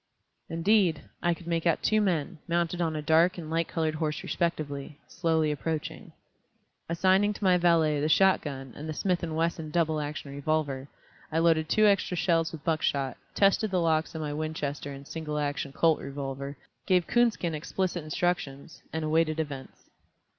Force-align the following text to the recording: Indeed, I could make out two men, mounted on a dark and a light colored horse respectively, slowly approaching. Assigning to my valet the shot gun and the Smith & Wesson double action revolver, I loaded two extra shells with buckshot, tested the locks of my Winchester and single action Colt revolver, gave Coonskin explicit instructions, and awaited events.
Indeed, 0.49 1.03
I 1.21 1.35
could 1.35 1.45
make 1.45 1.67
out 1.67 1.83
two 1.83 2.01
men, 2.01 2.39
mounted 2.47 2.81
on 2.81 2.95
a 2.95 3.03
dark 3.03 3.37
and 3.37 3.45
a 3.49 3.49
light 3.51 3.67
colored 3.67 3.93
horse 3.93 4.23
respectively, 4.23 4.99
slowly 5.07 5.51
approaching. 5.51 6.11
Assigning 6.89 7.33
to 7.33 7.43
my 7.43 7.55
valet 7.59 7.99
the 8.01 8.09
shot 8.09 8.41
gun 8.41 8.73
and 8.75 8.89
the 8.89 8.95
Smith 8.95 9.21
& 9.21 9.21
Wesson 9.21 9.69
double 9.69 9.99
action 10.01 10.31
revolver, 10.33 10.87
I 11.31 11.37
loaded 11.37 11.69
two 11.69 11.85
extra 11.85 12.17
shells 12.17 12.51
with 12.51 12.63
buckshot, 12.63 13.15
tested 13.35 13.69
the 13.69 13.79
locks 13.79 14.15
of 14.15 14.21
my 14.21 14.33
Winchester 14.33 14.91
and 14.91 15.05
single 15.07 15.37
action 15.37 15.71
Colt 15.71 15.99
revolver, 15.99 16.57
gave 16.87 17.05
Coonskin 17.05 17.53
explicit 17.53 18.03
instructions, 18.03 18.81
and 18.91 19.03
awaited 19.05 19.39
events. 19.39 19.91